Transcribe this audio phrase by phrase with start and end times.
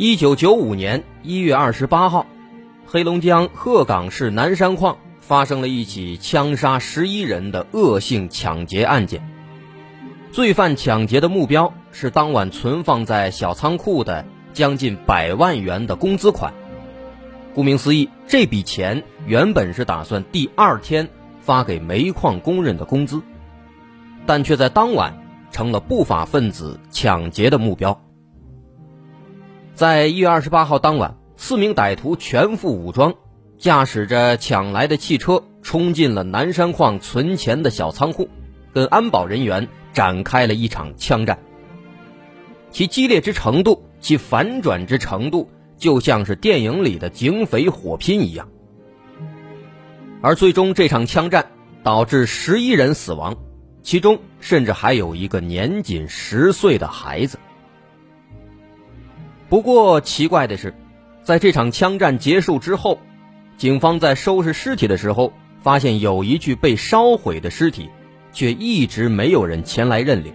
[0.00, 2.24] 一九九五年一月二十八号，
[2.86, 9.28] 黑龙江鹤岗市南山矿发生了一起枪杀十一人的恶性抢劫案件。
[10.30, 16.54] 罪犯抢劫的目标是当晚存放在小仓库的将近百万元的工资款。
[17.52, 21.08] 顾名思义，这笔钱原本是打算第二天
[21.40, 23.20] 发给煤矿工人的工资，
[24.26, 25.20] 但却在当晚
[25.50, 28.00] 成了不法分子抢劫的目标。
[29.78, 33.14] 在一月二十八号当晚，四名歹徒全副武装，
[33.58, 38.28] 驾驶着抢来的汽车，冲进了南山矿存钱的小仓库，
[38.74, 41.38] 跟安保人员展开了一场枪战。
[42.72, 48.48] 其激烈之程度，其反转之程度，就像是电影里的警匪火拼一样。
[50.20, 51.52] 而最终，这场枪战
[51.84, 53.36] 导致十一人死亡，
[53.84, 57.38] 其中甚至还有一个年仅十岁的孩子。
[59.48, 60.74] 不过奇怪的是，
[61.22, 62.98] 在这场枪战结束之后，
[63.56, 65.32] 警方在收拾尸体的时候，
[65.62, 67.88] 发现有一具被烧毁的尸体，
[68.32, 70.34] 却一直没有人前来认领，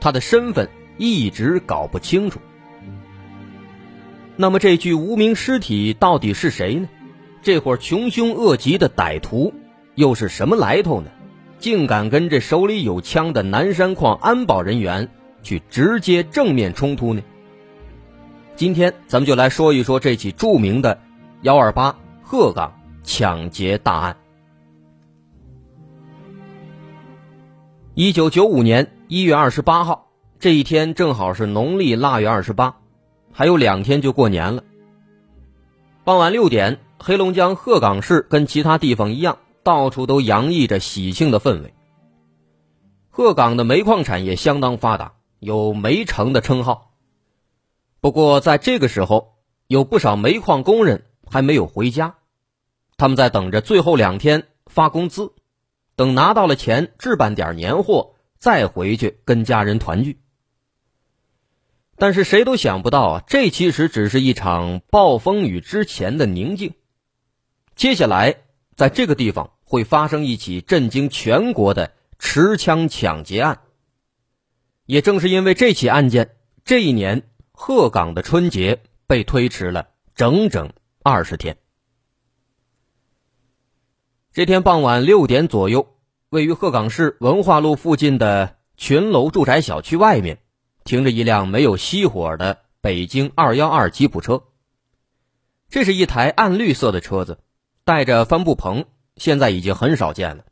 [0.00, 2.40] 他的身份一直搞不清楚。
[4.36, 6.88] 那么这具无名尸体到底是谁呢？
[7.42, 9.54] 这伙穷凶恶极的歹徒
[9.94, 11.10] 又是什么来头呢？
[11.60, 15.08] 竟敢跟这手里有枪的南山矿安保人员
[15.42, 17.22] 去直接正面冲突呢？
[18.60, 21.00] 今天咱们就来说一说这起著名的
[21.40, 24.18] “幺二八”鹤岗抢劫大案。
[27.94, 32.76] 一九九五年一月二十八号这一天，正好是农历腊月二十八，
[33.32, 34.62] 还有两天就过年了。
[36.04, 41.72] 傍晚六点，黑龙江鹤岗市跟其他地方一样，到处都洋溢着喜庆的氛围。
[43.08, 46.89] 鹤岗的煤矿产业相当发达，有“煤城”的称号。
[48.00, 49.34] 不过，在这个时候，
[49.66, 52.16] 有不少煤矿工人还没有回家，
[52.96, 55.34] 他们在等着最后两天发工资，
[55.96, 60.18] 等拿到了钱，置办点年货，再回去跟家人团聚。
[61.96, 66.72] 但是谁都想不到，这其实只是一场暴风雨之前的宁静。
[67.74, 68.36] 接下来，
[68.76, 73.60] 在这个地方会发生一起震惊全国的持枪抢劫案。
[74.86, 76.34] 也正是因为这起案件，
[76.64, 77.29] 这一年。
[77.62, 80.72] 鹤岗的春节被推迟了整整
[81.02, 81.58] 二十天。
[84.32, 85.86] 这天傍晚六点左右，
[86.30, 90.38] 位于鹤岗市文化路附近的群楼住宅小区外面，
[90.84, 94.44] 停着一辆没有熄火的北京二幺二吉普车。
[95.68, 97.40] 这是一台暗绿色的车子，
[97.84, 100.46] 带着帆布棚，现在已经很少见了。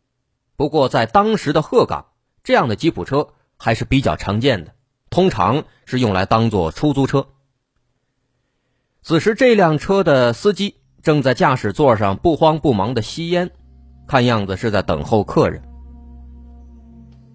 [0.58, 2.08] 不过在当时的鹤岗，
[2.44, 4.74] 这样的吉普车还是比较常见的。
[5.10, 7.26] 通常是用来当做出租车。
[9.02, 13.50] 此时，这辆车的司机正在驾驶座上不慌不忙的吸烟，
[14.06, 15.62] 看样子是在等候客人。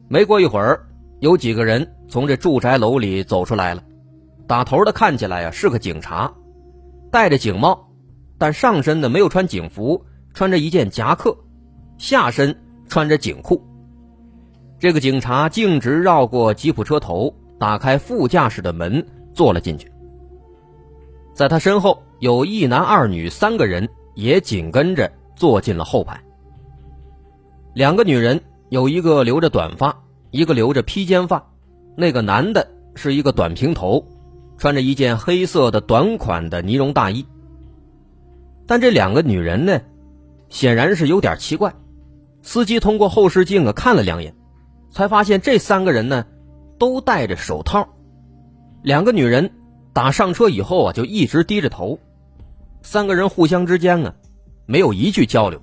[0.08, 0.88] 没过一会儿，
[1.20, 3.84] 有几个人从这住宅楼里走出来了，
[4.46, 6.32] 打头的看起来呀是个警察，
[7.12, 7.90] 戴着警帽，
[8.38, 10.06] 但上身呢没有穿警服，
[10.36, 11.36] 穿着一件夹克，
[11.98, 12.56] 下身
[12.88, 13.66] 穿着警裤。
[14.78, 17.34] 这个警察径直绕过吉普车头。
[17.64, 19.90] 打开副驾驶的门，坐了进去。
[21.34, 26.22] 在他身后有一男二女三个人，也紧跟着坐进了后排。
[27.74, 29.98] 两个女人，有一个留着短发，
[30.30, 31.42] 一个留着披肩发。
[31.96, 34.06] 那个男的是一个短平头，
[34.58, 37.26] 穿着一件黑色的短款的呢绒大衣。
[38.68, 39.80] 但这两个女人呢，
[40.50, 41.74] 显然是有点奇怪。
[42.42, 44.36] 司机通过后视镜啊看了两眼，
[44.92, 46.26] 才发现这三个人呢。
[46.78, 47.88] 都戴着手套，
[48.82, 49.50] 两个女人
[49.94, 52.00] 打上车以后啊，就一直低着头，
[52.82, 54.14] 三个人互相之间啊，
[54.66, 55.62] 没有一句交流。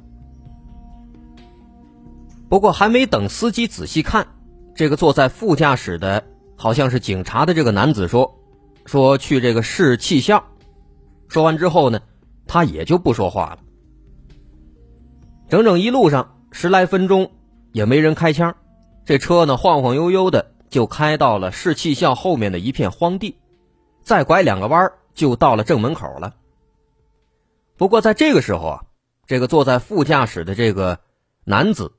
[2.49, 4.27] 不过还没等司机仔细看，
[4.75, 6.23] 这个坐在副驾驶的
[6.57, 8.29] 好像是警察的这个男子说
[8.87, 10.43] ：“说去这个市气象。”
[11.29, 12.01] 说完之后呢，
[12.47, 13.59] 他也就不说话了。
[15.49, 17.31] 整整一路上十来分钟
[17.73, 18.55] 也没人开枪，
[19.05, 20.45] 这车呢晃晃悠悠的。
[20.71, 23.37] 就开到了市气校后面的一片荒地，
[24.03, 26.37] 再拐两个弯就到了正门口了。
[27.77, 28.85] 不过在这个时候啊，
[29.27, 31.01] 这个坐在副驾驶的这个
[31.45, 31.93] 男子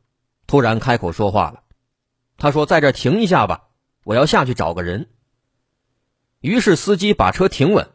[0.48, 1.64] 突然开口说话了，
[2.38, 3.68] 他说：“在这停一下吧，
[4.04, 5.10] 我要下去找个人。”
[6.40, 7.90] 于是司机把车停稳。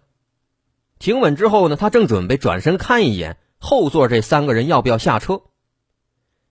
[0.98, 5.42] 停稳之后呢，他正准备转身看一眼后座这三个人要不要下车，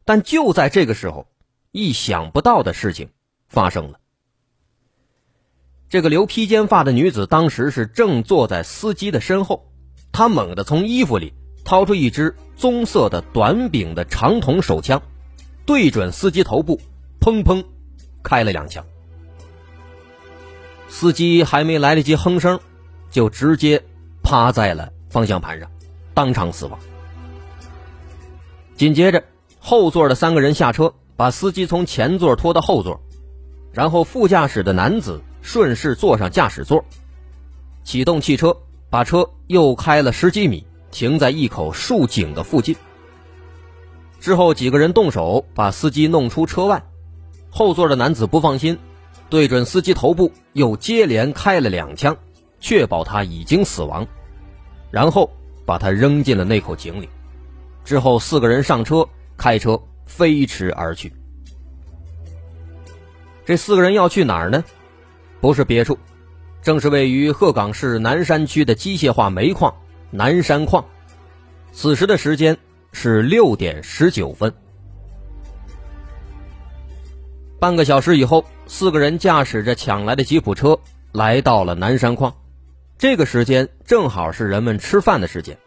[0.04, 1.28] 但就在这个时候，
[1.72, 3.10] 意想不到的事情
[3.48, 4.00] 发生了。
[5.96, 9.66] 这个留披肩发的女子当时是正坐在司机的身后，
[10.12, 11.32] 她猛地从衣服里
[11.64, 15.02] 掏出一支棕色的短柄的长筒手枪，
[15.66, 16.82] 对准司机头部，
[17.22, 17.64] 砰砰
[18.22, 18.84] 开了两枪。
[20.90, 22.60] 司机还没来得及哼声，
[23.10, 23.82] 就直接。
[24.22, 25.70] 趴在了方向盘上，
[26.14, 26.78] 当场死亡。
[28.76, 29.24] 紧接着，
[29.60, 33.00] 后座的三个人下车，把司机从前座拖到后座，
[33.72, 36.84] 然后副驾驶的男子顺势坐上驾驶座，
[37.84, 38.58] 启动汽车，
[38.90, 42.76] 把车又开了十几米，停在一口树井的附近。
[44.20, 46.84] 之后，几个人动手把司机弄出车外，
[47.52, 48.76] 后座的男子不放心，
[49.30, 52.18] 对准司机头部又接连开了两枪。
[52.60, 54.06] 确保他已经死亡，
[54.90, 55.30] 然后
[55.64, 57.08] 把他扔进了那口井里。
[57.84, 59.08] 之后，四个人上车，
[59.38, 61.14] 开车飞驰而去。
[63.46, 64.64] 这四个人要去哪儿呢？
[65.42, 65.98] 不是别处，
[66.62, 69.74] 正是位于鹤岗市南山区的机械化煤矿
[70.10, 70.84] 南山矿。
[71.72, 72.58] 此时的时间
[72.92, 74.54] 是六点十九分。
[77.60, 80.80] 半个小时以后，四个人驾驶着抢来的吉普车
[81.12, 82.34] 来到了南山矿。
[82.98, 85.58] 这个时间正好是人们吃饭的时间，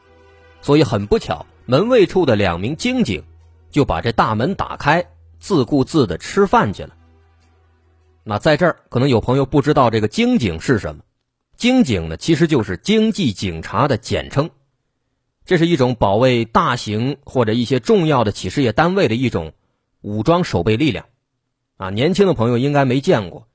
[0.62, 3.22] 所以很不巧，门卫处的两名警警
[3.70, 5.04] 就把这大门打开，
[5.38, 6.90] 自顾自的吃饭去了。
[8.28, 11.02] 那在这儿，可能有朋友不知道这个经警是什么？
[11.56, 14.50] 经警呢，其实就是经济警察的简称，
[15.46, 19.54] 这是一种保卫大型或者一些重要的企事业单位的一种
[20.02, 21.06] 武装守备力量。
[21.78, 23.48] 啊，年轻的朋友应该没见过，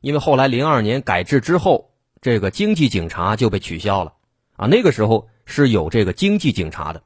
[0.00, 1.88] 因为后来零二年改制之后。
[2.22, 4.12] 这个经济警察就被取消了，
[4.56, 7.02] 啊，那个时候是有这个经济警察的，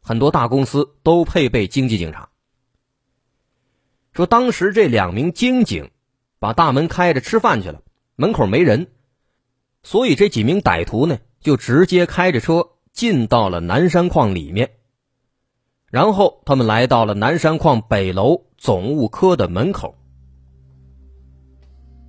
[0.00, 2.30] 很多大公司都配备经济警察。
[4.12, 5.92] 说当时这两名经警
[6.38, 7.82] 把大门开着吃饭去了，
[8.16, 8.88] 门口没人，
[9.82, 14.70] 所以这几名歹徒呢就直接开着车进到了南山矿里面，
[15.90, 19.94] 然后他们来到了南山矿北楼总务科的门口，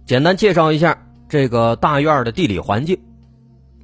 [0.06, 1.04] 简单介绍一下。
[1.30, 2.98] 这个大院的地理环境，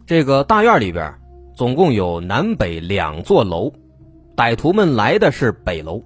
[0.05, 1.13] 这个大院里边
[1.53, 3.73] 总共有南北两座楼，
[4.33, 6.01] 歹徒们来的是北楼。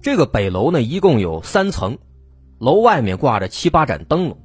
[0.00, 1.96] 这个北楼呢，一共有三层，
[2.62, 4.38] 楼外面挂着七八盏灯笼，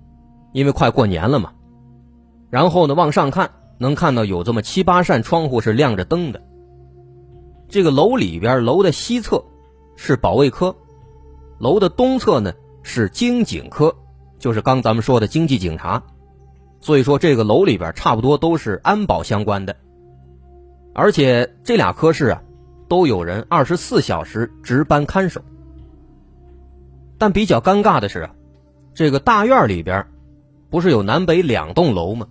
[0.51, 1.53] 因为快过年了嘛。
[2.49, 6.41] 然后呢，往上看能看到有这么七八扇窗户是亮着灯的。
[7.69, 9.43] 这个楼里边，楼的西侧
[9.95, 10.75] 是保卫科，
[11.59, 13.95] 楼的东侧呢是经警科。
[14.39, 16.01] 就是刚咱们说的经济警察，
[16.79, 19.75] 所以说这个楼里边差不多都是安保相关的，
[20.95, 22.41] 而且这俩科室啊
[22.87, 25.41] 都有人二十四小时值班看守。
[27.17, 28.35] 但比较尴尬的是啊，
[28.93, 30.05] 这个大院里边
[30.69, 32.27] 不是有南北两栋楼吗？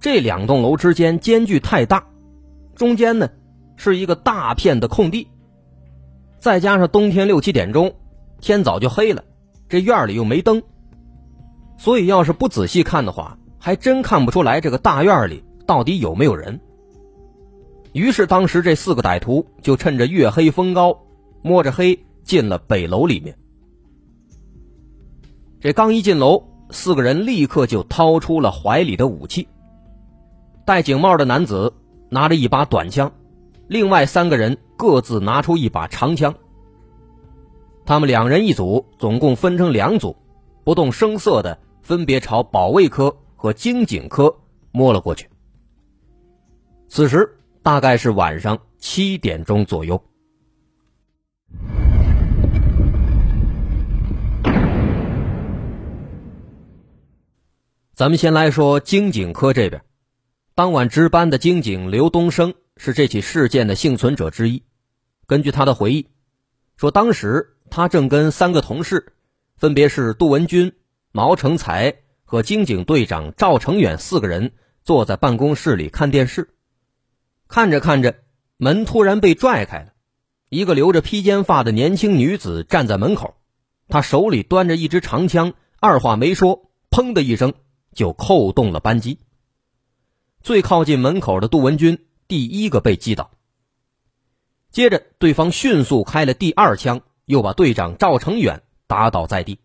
[0.00, 2.04] 这两栋楼之间间距太大，
[2.74, 3.28] 中间呢
[3.76, 5.28] 是一个大片的空地，
[6.38, 7.94] 再加上冬天六七点钟
[8.40, 9.22] 天早就黑了，
[9.68, 10.62] 这院里又没灯。
[11.78, 16.60] 所以，要是不仔细看的话，还真看不出来这个大院里到底有没有人。
[17.92, 20.96] 于是，当时这四个歹徒就趁着月黑风高，
[21.42, 23.36] 摸着黑进了北楼里面。
[25.62, 29.46] 这刚一进楼，四个人立刻就掏出了怀里的武器。
[30.64, 31.72] 戴警帽的男子
[32.08, 33.12] 拿着一把短枪，
[33.68, 36.34] 另外三个人各自拿出一把长枪。
[37.86, 40.16] 他们两人一组，总共分成两组，
[40.64, 41.56] 不动声色的。
[41.80, 44.36] 分别朝保卫科和经警科
[44.70, 45.28] 摸了过去。
[46.88, 50.00] 此时大概是晚上七点钟左右。
[57.94, 59.82] 咱们先来说经警科这边，
[60.54, 64.62] 当晚值班的经警刘东升是这起事件的幸存者之一。
[65.26, 66.08] 根据他的回忆，
[66.78, 69.12] 说当时他正跟三个同事，
[69.58, 70.72] 分别是杜文军。
[71.14, 76.54] 毛成才和经警队长赵成远四个人坐在办公室里看电视，
[77.46, 78.14] 看着看着，
[78.56, 79.92] 门突然被拽开了，
[80.48, 83.36] 一个留着披肩发的年轻女子站在门口，
[83.88, 87.52] 她手里端着一支长枪，二话没说，砰的一声
[87.94, 89.18] 就扣动了扳机。
[90.42, 93.30] 最靠近门口的杜文军第一个被击倒。
[94.70, 99.58] 接着，对方迅速开了第二枪，又把队长赵成远打倒在地。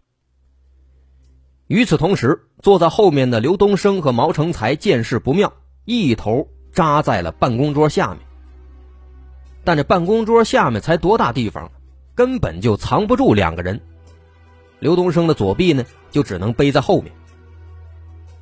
[1.67, 5.53] 与此同时，坐在后面的刘东升和毛成才见势不妙，
[5.85, 8.19] 一头扎在了办公桌下面。
[9.63, 11.71] 但这办公桌下面才多大地方，
[12.13, 13.81] 根本就藏不住两个人。
[14.79, 17.11] 刘东升的左臂呢，就只能背在后面。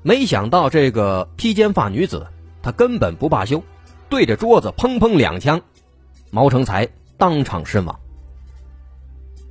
[0.08, 2.28] 没想到这个披肩发女子，
[2.62, 3.64] 她根本不罢休，
[4.08, 5.60] 对着桌子砰砰两枪，
[6.30, 8.00] 毛成才当场身亡。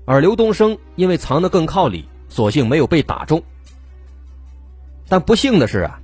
[0.04, 3.42] 而刘东升因为藏得更靠里，所幸没有被打中。
[5.08, 6.00] 但不幸的是啊，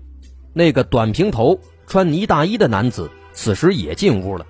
[0.52, 4.44] 那个短平头穿呢大衣的男子此时也进屋了。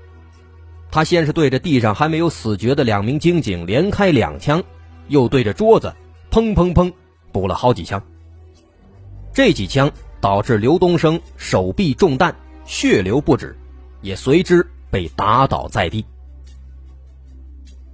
[0.91, 4.65] 他先是对着地上还没有死绝的两名警警连开两枪，
[5.09, 5.95] 又对着桌子
[6.31, 6.91] 砰砰砰
[7.33, 8.03] 补了好几枪。
[9.33, 12.35] 这几枪导致刘东升手臂中弹，
[12.65, 13.57] 血流不止，
[14.03, 16.05] 也随之被打倒在地。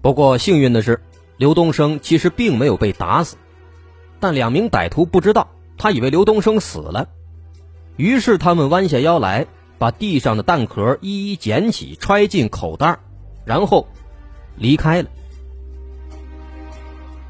[0.01, 1.03] 不过幸运的是，
[1.37, 3.37] 刘东升其实并没有被打死，
[4.21, 5.49] 但两名歹徒不知道。
[5.79, 7.09] 他以为刘东升死了，
[7.97, 12.99] 于是他们弯下腰来，把地上的弹壳一一捡起，揣进口袋，
[13.45, 13.87] 然后
[14.57, 15.11] 离开了。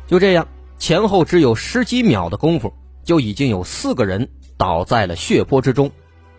[0.06, 0.46] 就这样，
[0.78, 2.72] 前后只有十几秒的功夫，
[3.06, 5.90] 就已经有四个人倒在了血泊之中，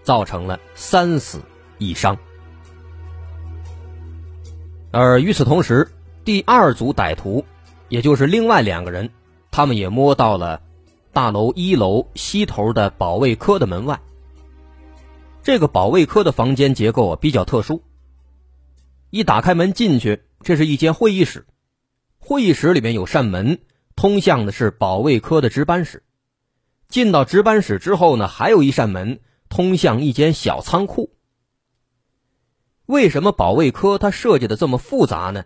[0.04, 1.42] 造成了三死
[1.80, 2.20] 一伤。
[4.92, 5.90] 而与此同时，
[6.24, 7.46] 第二组歹徒，
[7.90, 9.10] 也就是另外两个人，
[9.50, 10.62] 他们也摸到了。
[11.14, 14.00] 大楼一楼西头的保卫科的门外，
[15.42, 17.82] 这个保卫科的房间结构啊比较特殊。
[19.10, 21.48] 一打开门进去，这是一间会议室，
[22.20, 23.58] 会议室里面有扇门，
[23.96, 26.04] 通向的是保卫科的值班室。
[26.90, 31.14] 进到值班室之后呢，还有一扇门通向一间小仓库。
[32.86, 35.46] 为什么保卫科它设计的这么复杂呢？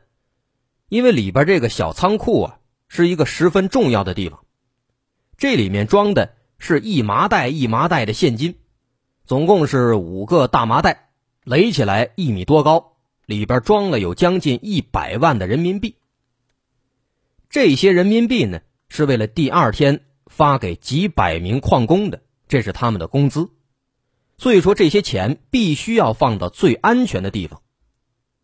[0.89, 4.45] 因为里边这个小仓库啊是一个十分重要的地方。
[5.37, 8.57] 这里面装的是一麻袋一麻袋的现金，
[9.25, 11.09] 总共是五个大麻袋，
[11.43, 15.95] 垒起来一米多高，里边装了有将近一百万的人民币。
[17.49, 23.49] 这些人民币呢，是为了第二天发给几百名矿工的，这是他们的工资。
[24.39, 27.61] 所以说，这些钱必须要放到最安全的地方。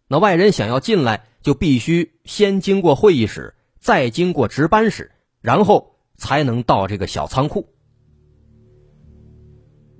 [0.07, 5.95] 那外人想要进来，就必须先经过会议室，再经过值班室，然后。
[6.19, 7.69] 才能到这个小仓库。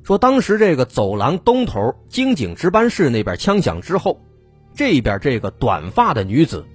[0.04, 4.20] 说当时这个走廊东头经警值班室那边枪响之后，
[4.74, 6.66] 这边这个短发的女子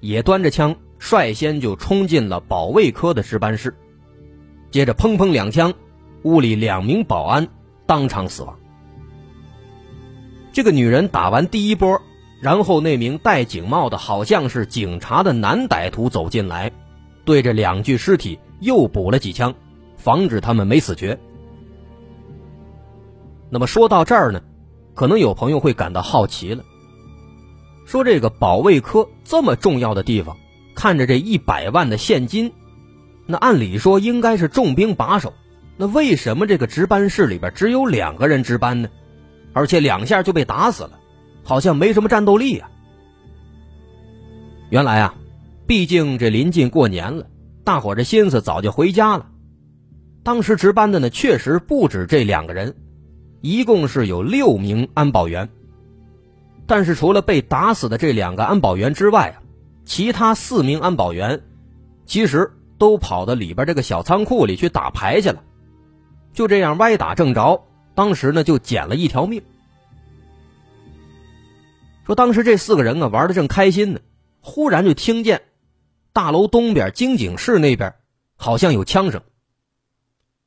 [0.00, 3.76] 也端着枪率先就冲进了保卫科的值班室，
[4.76, 5.72] 接着砰砰两枪，
[6.22, 7.48] 屋里两名保安
[7.86, 8.58] 当场死亡。
[10.52, 12.02] 这个女人打完第一波，
[12.42, 16.72] 然后那名戴警帽的好像是警察的男歹徒走进来，
[17.24, 18.38] 对着两具尸体。
[18.60, 19.54] 又补了几枪，
[19.96, 21.18] 防止他们没死绝。
[23.48, 24.42] 那么说到这儿呢，
[24.94, 26.62] 可能有朋友会感到好奇了，
[27.86, 30.36] 说这个保卫科这么重要的地方，
[30.74, 32.52] 看着这一百万的现金，
[33.26, 35.34] 那按理说应该是重兵把守，
[35.76, 38.88] 那为什么这个值班室里边只有两个人值班呢？
[39.52, 40.98] 而且两下就被打死了，
[41.42, 42.70] 好像没什么战斗力啊。
[44.70, 45.14] 原来啊，
[45.66, 47.26] 毕竟这临近过年了。
[47.64, 49.28] 大伙这心思早就回家了。
[50.22, 52.76] 当时值班的呢，确实不止这两个人，
[53.40, 55.48] 一共是有六名安保员。
[56.66, 59.42] 但是除了被打死的这两个安保员之外啊，
[59.84, 61.40] 其他四名安保员
[62.04, 65.42] 其实都跑到里边这个小仓库里去打牌去了。
[66.32, 67.64] 就这样歪打正着，
[67.94, 69.42] 当时呢就捡了一条命。
[72.04, 74.00] 说当时这四个人啊玩的正开心呢，
[74.40, 75.42] 忽然就听见。
[76.12, 77.94] 大楼东边经警室那边
[78.36, 79.22] 好像有枪声。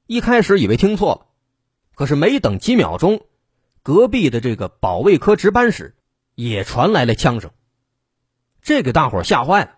[0.07, 1.25] 一开始以为听错了，
[1.95, 3.21] 可是没等几秒钟，
[3.83, 5.95] 隔壁的这个保卫科值班室
[6.33, 7.51] 也传来了枪声，
[8.62, 9.71] 这给大伙吓坏了。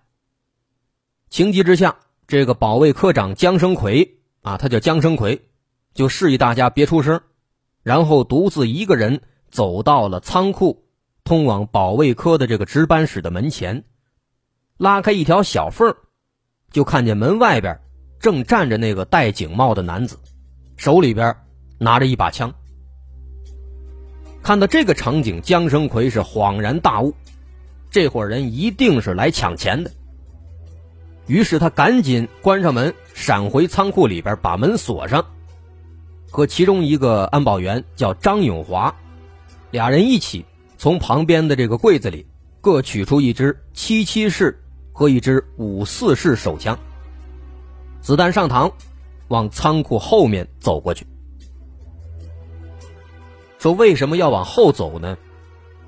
[1.30, 1.98] 情急之下，
[2.32, 5.42] 这个保卫科长江生奎啊，他叫江生奎，
[5.94, 7.20] 就示意大家别出声，
[7.84, 10.86] 然后独自一个人走到了仓库
[11.26, 13.84] 通往保卫科的这个值班室的门前。
[14.78, 15.94] 拉开一条小缝，
[16.72, 17.78] 就看见门外边
[18.18, 20.18] 正站着那个戴警帽的男子，
[20.78, 21.36] 手里边
[21.80, 22.50] 拿着一把枪。
[24.42, 27.14] 看到这个场景，江生奎是恍然大悟，
[27.90, 29.92] 这伙人一定是来抢钱的。
[31.32, 35.26] 于是他赶紧关上门，闪回仓库里边，把门锁上，
[36.30, 38.94] 和其中一个安保员叫张永华
[39.72, 40.46] 俩人一起
[40.78, 42.28] 从旁边的这个柜子里
[42.60, 44.62] 各取出一支七七式
[44.92, 46.78] 和一支五四式手枪，
[48.02, 48.70] 子弹上膛，
[49.30, 51.08] 往仓库后面走过去。
[53.58, 55.18] 说为什么要往后走呢？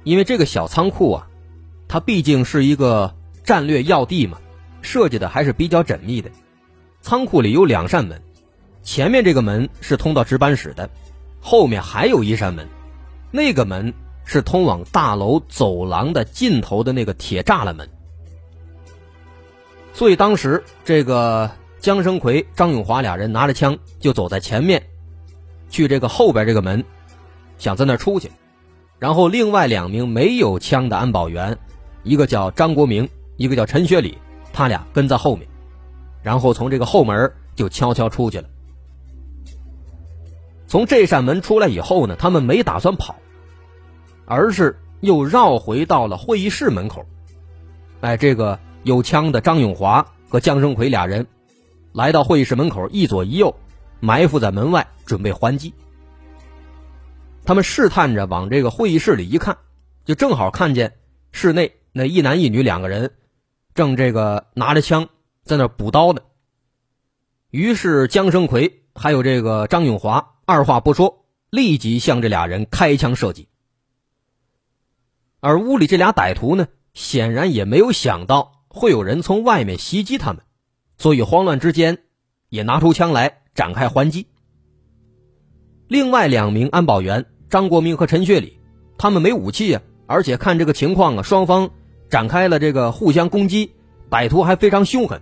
[0.06, 1.28] 因为这个小仓库啊，
[1.90, 4.38] 它毕竟是一个战略要地嘛，
[4.84, 6.30] 设计的还是比较缜密的。
[7.02, 8.22] 仓库里有两扇门，
[8.84, 10.90] 前面这个门是通到值班室的，
[11.42, 12.68] 后面还有一扇门，
[13.32, 13.94] 那个门
[14.26, 17.90] 是通往大楼走廊的尽头的那个铁栅栏门。
[19.94, 21.50] 所以当时这个
[21.80, 24.84] 江生奎、张永华俩人拿着枪就走在前面，
[25.70, 26.84] 去这个后边这个门。
[27.60, 28.30] 想在那出去，
[29.00, 31.58] 然后另外两名没有枪的安保员，
[32.02, 34.18] 一个叫张国明，一个叫陈学礼，
[34.54, 35.46] 他俩跟在后面，
[36.22, 38.48] 然后从这个后门就悄悄出去了。
[40.68, 43.16] 从这扇门出来以后呢，他们没打算跑，
[44.26, 47.06] 而是又绕回到了会议室门口。
[48.02, 51.28] 哎，这个有枪的张永华和江生奎俩人
[51.92, 53.56] 来到会议室门口，一左一右
[54.00, 55.74] 埋伏在门外，准备还击。
[57.46, 59.58] 他们试探着往这个会议室里一看，
[60.06, 60.94] 就正好看见
[61.32, 63.12] 室内那一男一女两个人，
[63.74, 65.10] 正这个拿着枪
[65.44, 66.22] 在那补刀呢。
[67.50, 73.48] 于是江生奎还有这个张永华二话不说，立即向这俩人开枪射击。
[75.40, 80.44] 而屋里这俩歹徒呢，显然也没有想到会有人从外面袭击他们，
[80.98, 82.00] 所以慌乱之间
[82.50, 84.28] 也拿出枪来展开还击。
[85.88, 87.26] 另外两名安保员。
[87.50, 88.58] 张国明和陈学礼，
[88.98, 91.70] 他们没武器呀，而且看这个情况啊，双方
[92.14, 93.72] 展开了这个互相攻击，
[94.08, 95.20] 歹徒还非常凶狠。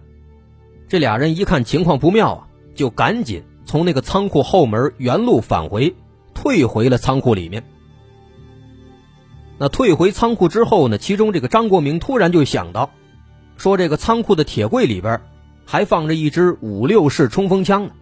[0.89, 5.95] 这俩人一看情况不妙啊，就赶紧从那个仓库后门原路返回，
[6.33, 7.63] 退回了仓库里面。
[9.57, 12.91] 那退回仓库之后呢，其中这个张国明突然就想到，
[13.55, 15.21] 说这个仓库的铁柜里边
[15.63, 17.93] 还放着一支五六式冲锋枪呢，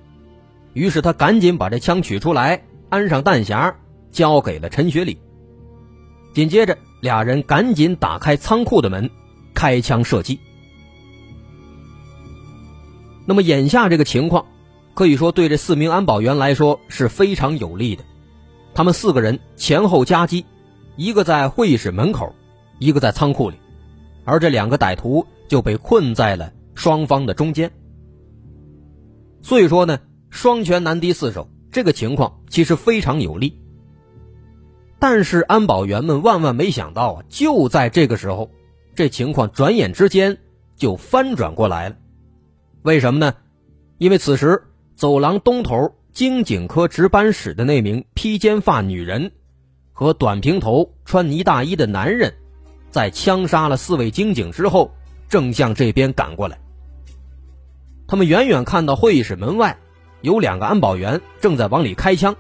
[0.74, 3.76] 于是他赶紧把这枪取出来，安上弹匣。
[4.12, 5.20] 交给了陈学礼。
[6.34, 9.10] 紧接着，俩人赶紧打开仓库的门，
[9.54, 10.40] 开枪射击。
[13.26, 14.46] 那么眼下这个情况，
[14.96, 18.04] 可以说对这四名安保员来说是非常有利的。
[18.74, 20.46] 他们四个人前后夹击，
[20.96, 22.34] 一个在会议室门口，
[22.80, 23.58] 一个在仓库里，
[24.26, 27.72] 而这两个歹徒就被困在了双方的中间。
[29.42, 33.59] 所以说呢，双拳难敌四手，这个情况其实非常有利。
[35.00, 37.24] 但是安保员们万万没想到啊！
[37.30, 38.52] 就在这个时候，
[38.96, 40.38] 这情况转眼之间
[40.76, 41.96] 就翻转过来了。
[42.82, 43.34] 为什么呢？
[43.98, 44.64] 因为此时
[44.96, 49.32] 走廊东头经警科值班室的那名披肩发女人
[49.94, 52.34] 和短平头穿呢大衣的男人，
[52.90, 54.92] 在枪杀了四位经警之后，
[55.30, 56.60] 正向这边赶过来。
[58.06, 59.78] 他们远远看到会议室门外
[60.22, 62.36] 有两个安保员正在往里开枪。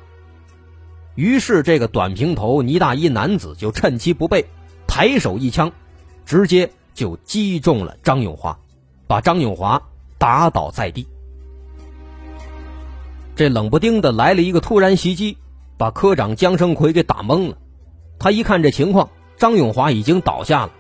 [1.20, 4.46] 于是，这个短平头呢大衣男子就趁其不备，
[4.88, 5.74] 抬手一枪，
[6.26, 8.58] 直接就击中了张永华，
[9.06, 9.82] 把张永华
[10.18, 11.10] 打倒在地。
[13.36, 15.38] 这冷不丁的来了一个突然袭击，
[15.78, 17.58] 把科长江生奎给打懵了。
[18.18, 20.72] 他一看这情况，张永华已经倒下了，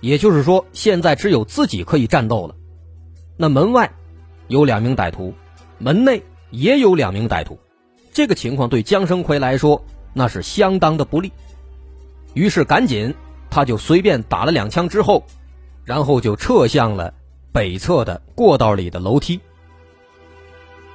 [0.00, 2.54] 也就是说，现在只有自己可以战斗了。
[3.36, 3.92] 那门外
[4.46, 5.34] 有两名歹徒，
[5.78, 7.58] 门内也有两名歹徒。
[8.14, 11.32] 这个情况对江生奎来说那是相当的不利，
[12.32, 13.12] 于是赶紧
[13.50, 15.24] 他就随便打了两枪之后，
[15.84, 17.12] 然后就撤向了
[17.50, 19.40] 北侧的过道里的楼梯。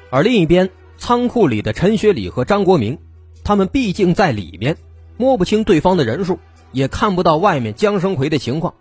[0.10, 2.98] 而另一边仓库里的陈学礼和张国明，
[3.44, 4.78] 他们毕竟在里面，
[5.18, 6.40] 摸不清对方的人数，
[6.72, 8.76] 也看不到外面江生奎的情况，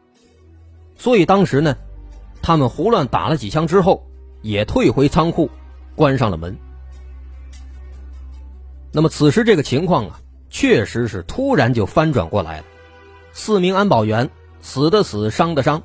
[0.97, 1.77] 所以当时呢，
[2.41, 4.07] 他们胡乱打了几枪之后，
[4.43, 5.51] 也退回仓库，
[5.97, 6.57] 关上了门。
[8.93, 10.21] 那么此时这个情况啊，
[10.51, 12.65] 确实是突然就翻转过来了。
[13.33, 15.83] 四名安保员死的死，伤的伤，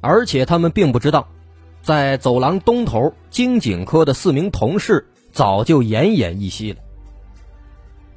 [0.00, 1.28] 而且他们并不知道，
[1.82, 6.78] 在走廊东头经警科的四名同事早就奄奄一息了。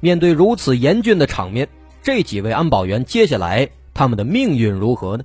[0.00, 1.68] 面对如此严峻的场面，
[2.02, 5.24] 这几位安保员接下来他们的命运如何呢？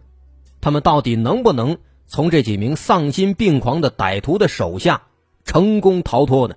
[0.62, 5.03] 他们到底能不能从这几名丧心病狂的歹徒的手下
[5.43, 6.55] 成功逃脱呢？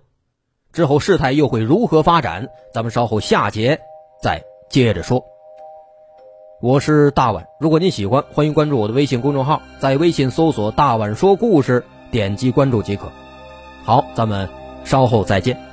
[0.73, 2.49] 之后事态又会如何发展？
[2.73, 3.81] 咱们稍后下节
[4.23, 5.25] 再接着说。
[6.61, 13.11] 我是大碗，如果您喜欢，欢迎关注我的微信公众号，在微信搜索“大碗说故事”，点击关注即可。
[13.83, 14.49] 好，咱们
[14.85, 15.70] 稍后再见。